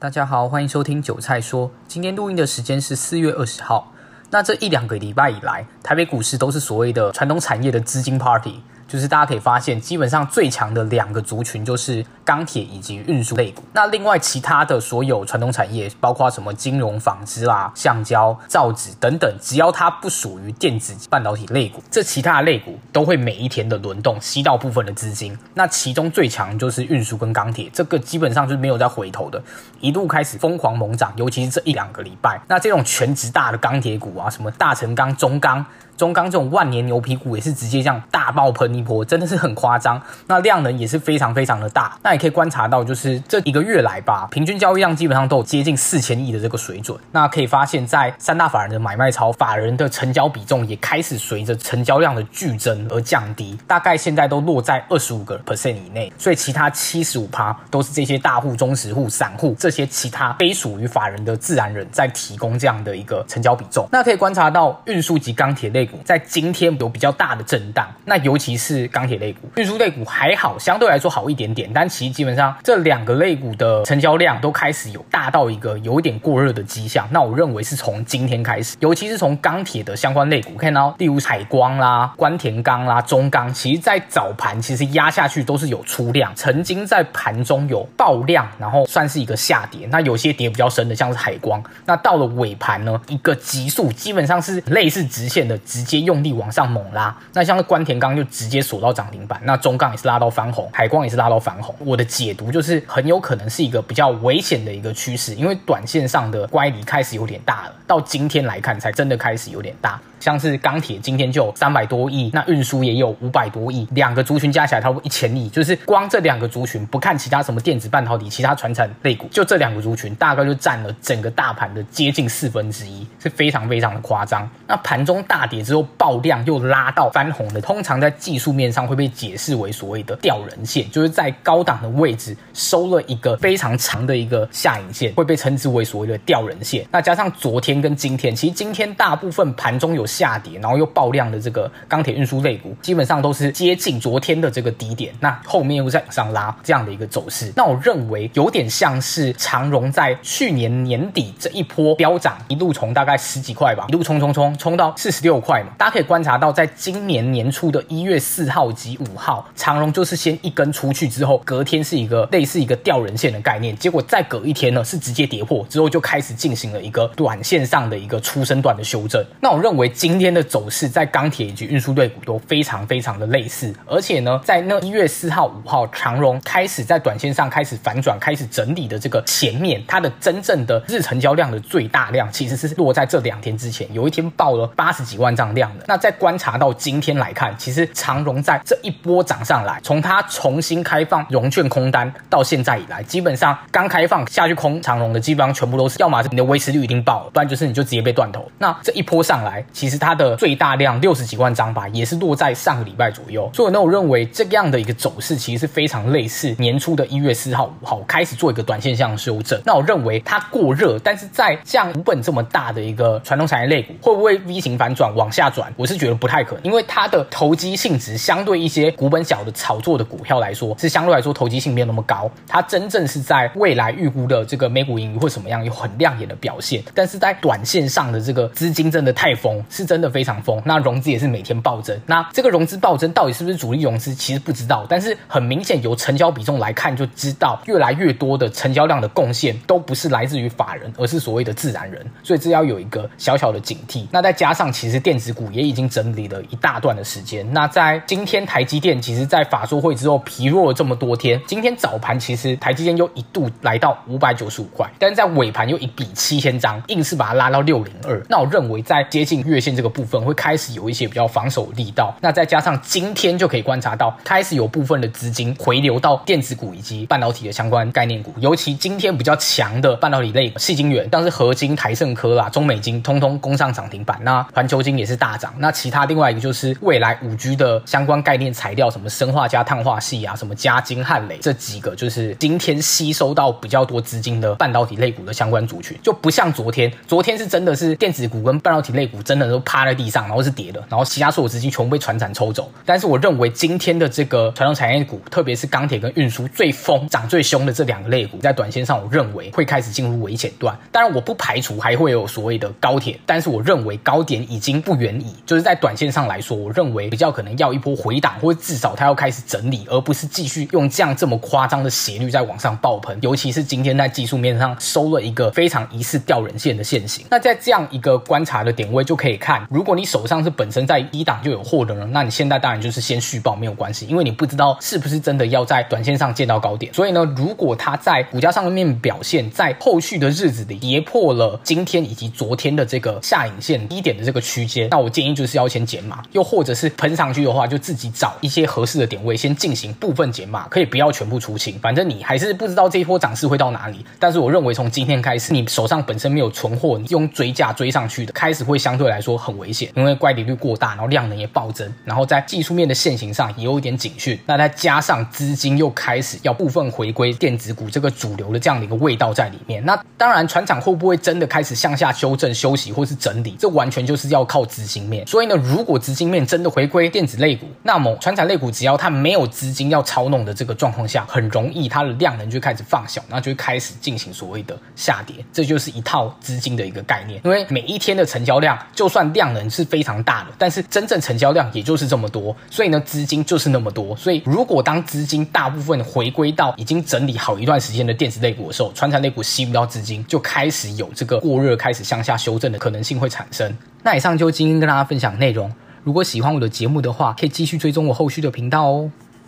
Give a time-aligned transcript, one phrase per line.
[0.00, 1.70] 大家好，欢迎收听韭菜说。
[1.86, 3.92] 今天录音的时间是四月二十号。
[4.30, 8.62] 那这一两个礼拜以来，台北股市都是所谓的传统产业的资金 party。
[8.90, 13.62] 就是大家可以发现，基本上最强的两个族群就是钢铁以及运输类股。
[13.72, 25.38] 那另外其他的所有传统产业，包括什么金融、纺织啦、橡胶、造纸等等，只要它不属于电子半导体类股，这其他的类股都会每一天的轮动，吸到部分的资金。
[25.54, 29.40] 那其中最强就是运输跟钢铁，这个基本上就是没有再回头的，
[29.78, 32.40] 一路开始疯狂猛涨，尤其是这一两个礼拜。
[32.48, 35.64] 那这种全职大的钢铁股啊，什么大成钢、中钢。
[36.00, 40.00] 中钢这种万年牛皮股也是直接这样大爆喷一波，真的是很夸张。
[40.28, 41.94] 那量能也是非常非常的大。
[42.02, 46.98] 那也可以观察到，就是这一个月来吧，平均交易量基本上都有接近四千亿的这个水准。
[47.12, 56.10] 那可以发现，在三大法人的买卖超，法人的成交比重也开始随着成交量的剧增而降低，大概现在都落在二十五个 percent 以内。
[56.16, 63.86] 所以其他七十五趴都是这些大户、中实户、散户这些其他非属于法人的自然人在提供这样的一个成交比重。
[63.92, 65.89] 那可以观察到，运输及钢铁类。
[66.04, 71.70] 在今天有比较大的震荡，那尤其是钢铁类股、运输类股还好，相对来说好一点点。
[71.72, 77.08] 但其实基本上这两个类股的成交量都开始有大到一个有一点过热的迹象。
[77.10, 89.86] 那我认为是从今天开始，尤其是从钢铁的相关类股，看到例如海光啦、关田钢啦、中钢，其实在早盘其实压下去都是有出量，曾经在盘中有爆量，然后算是一个下跌。
[89.90, 95.56] 那有些跌比较深的，像是海光，那到了尾盘呢，一个急速，基本上是类似直线的。
[95.70, 101.72] 直接用力往上猛拉，那像是关田钢就直接锁到涨停板，那中钢也是拉到翻红，海光也是拉到翻红。
[101.78, 110.00] 我的解读就是很有可能是一个比较危险的一个趋势，因为短线上的乖离开始有点大了，到今天来看才真的开始有点大。
[110.18, 124.46] 像是钢铁今天就三百多亿，那运输也有五百多亿，两个族群加起来差不多一千亿，就是光这两个族群，不看其他什么电子半导体、其他传产类股，就这两个族群大概就占了整个大盘的接近四分之一，是非常非常的夸张。
[124.66, 136.86] 那盘中大跌之后爆量又拉到翻红的，通常在技术面上会被解释为所谓的吊人线，就是在高档的位置收了一个非常长的一个下影线，会被称之为所谓的吊人线。
[136.92, 140.06] 那加上昨天跟今天，其实今天大部分盘中有。
[140.20, 147.50] 下跌，然后又爆量的这个钢铁运输类股，基本上都是接近昨天的这个低点，那后面又在往上拉这样的一个走势。
[147.56, 155.70] 那我认为有点像是长荣在去年年底这一波飙涨，一路从大概十几块吧，一路冲冲冲冲到四十六块嘛。
[155.76, 169.22] 大家可以观察到，在今年年初的一月四号及五号，长荣就是先一根出去之后，隔天是一个类似一个吊人线的概念，结果再隔一天呢，是直接跌破之后就开始进行了一个短线上的一个出生段的修正。
[169.40, 169.90] 那我认为。
[170.00, 185.84] 今天的走势在钢铁以及运输类股都非常非常的类似，而且呢，在那一月四号、五号，长荣开始在短线上开始反转、开始整理的这个前面，它的真正的日成交量的最大量，其实是落在这两天之前，有一天爆了八十几万张量的。
[185.86, 198.46] 那在观察到今天来看，其实长荣在这一波涨上来，从它重新开放融券空单到现在以来，基本上刚开放下去空长荣的，基本上全部都是，要么是你的维持率已经爆了，不然就是你就直接被断头。
[198.58, 200.00] 那这一波上来，其实。
[200.00, 203.50] 它的最大量六十几万张吧，也是落在上个礼拜左右。
[203.52, 209.60] 所以呢，我认为这样的一个走势其实是非常类似年初的一月四号、五号开始做一个短线向修正。
[209.66, 215.70] 那我认为它过热，但是在像股本这么大的一个传统产业类股，会不会 V 型反转往下转？
[215.76, 222.30] 我是觉得不太可能，因为它的投机性质相对一些股本小的炒作的股票来说，是相对来说投机性没有那么高。
[222.48, 229.90] 它真正是在未来预估的这个美股盈余会什么样有很亮眼的表现，但是在短线上的这个资金真的太疯，是。
[229.90, 232.00] 真的非常疯，那融资也是每天暴增。
[232.06, 234.86] 那这个融资暴增到底是不是主力融资，其实不知道。
[234.88, 242.06] 但是很明显，由成交比重来看，就知道越来越多的成交量的贡献都不是来自于法人，而是所谓的自然人。
[242.22, 244.06] 所以这要有一个小小的警惕。
[244.12, 247.48] 那再加上，其实电子股也已经整理了一大段的时间。
[247.52, 258.20] 那在今天台积电，其实在法说会之后疲弱了这么多天，今天早盘其实台积电又一度来到五百九十五块，但是在尾盘又一笔七千张，硬是把它拉到六零二。
[258.28, 259.70] 那我认为在接近月线。
[259.70, 274.18] 这个部分会开始有一些比较防守力道，那再加上今天就可以观察到，开始有部分的资金回流到电子股以及半导体的相关概念股，尤其今天比较强的半导体类，细晶圆，像是合晶、台盛科啦、中美晶，通通攻上涨停板。
[274.22, 275.52] 那环球晶也是是大涨。
[275.58, 292.70] 那其他另外一个就是未来五 G 的相关概念材料，什么生化加碳化系啊，什么加金、汉磊这几个，就是今天吸收到比较多资金的半导体类股的相关族群，就不像昨天，昨天是真的是电子股跟半导体类股真的都趴在地上，然后是跌的，然后其他所有资金全部被传产抽走。
[292.86, 300.76] 但是我认为今天的这个传统产业股，特别是钢铁跟运输最疯、涨最凶的这两个类股，在短线上我认为会开始进入危险段。
[300.92, 305.34] 当然，我不排除还会有所谓的高铁，但是我认为高点已经不远矣。
[305.46, 313.16] 就是在短线上来说，我认为比较可能要一波回档，或者至少它要开始整理，而不是继续用这样这么夸张的斜率在往上爆棚。
[313.22, 317.24] 尤其是今天在技术面上收了一个非常疑似吊人线的线型。
[317.30, 326.92] 那在这样一个观察的点位就可以看，如果你手上是本身在低档就有货的人，那你现在当然就是先续报没有关系，因为你不知道是不是真的要在短线上见到高点。
[326.94, 344.04] 所以呢，如果它在股价上面表现，在后续的日子里跌破了今天以及昨天的这个下影线低点的这个区间，那我建议就是要先减码，又或者是喷上去的话，就自己找一些合适的点位先进行部分减码，可以不要全部出清，反正你还是不知道这一波涨势会到哪里。
[344.18, 354.38] 但是我认为从今天开始，你手上本身没有存货，你用追价追上去的，开始会相对来说很危险，因为乖离率过大，然后量能也暴增，然后在技术面的线型上也有一点警讯。
[354.46, 365.26] 那再加上资金又开始要部分回归电子股这个主流的这样的一个味道在里面，那当然船厂会不会真的开始向下修正、休息或是整理，这完全就是要靠资金面。
[365.26, 375.36] 所以呢，如果资金面真的回归电子类股，那么传产类股只要它没有资金要操弄的这个状况下，很容易它的量能就开始放小，然后就会开始进行所谓的下跌。
[375.52, 377.40] 这就是一套资金的一个概念。
[377.44, 384.14] 因为每一天的成交量，就算量能是非常大的，但是真正成交量也就是这么多，所以呢，资金就是那么多。
[384.16, 393.74] 所以如果当资金大部分回归到已经整理好一段时间的电子类股的时候，传产类股吸不到资金，就开始有这个过热，开始向下修正的可能性会产生。
[394.02, 395.70] 那以上就今天跟大家分享内容。
[396.02, 399.10] 如果喜欢我的节目的话，可以继续追踪我后续的频道哦。